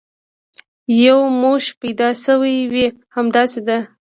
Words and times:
یو 1.05 1.19
موش 1.41 1.65
پیدا 1.81 2.09
شوی 2.23 2.55
وي، 2.71 2.85
همداسې 3.15 3.59
ده. 3.67 3.77